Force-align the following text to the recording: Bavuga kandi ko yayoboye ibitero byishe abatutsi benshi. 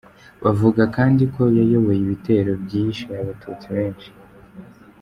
Bavuga 0.43 0.81
kandi 0.95 1.23
ko 1.33 1.41
yayoboye 1.57 1.99
ibitero 2.03 2.51
byishe 2.63 3.07
abatutsi 3.21 3.67
benshi. 3.75 4.09